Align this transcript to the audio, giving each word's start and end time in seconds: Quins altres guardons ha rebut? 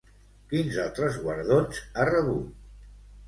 Quins 0.53 0.77
altres 0.85 1.19
guardons 1.27 1.81
ha 2.01 2.07
rebut? 2.11 2.99